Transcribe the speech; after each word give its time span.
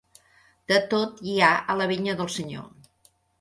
De 0.71 0.79
tot 0.93 1.21
hi 1.33 1.35
ha 1.41 1.51
a 1.75 1.75
la 1.83 1.89
vinya 1.93 2.17
del 2.23 2.33
Senyor. 2.39 2.67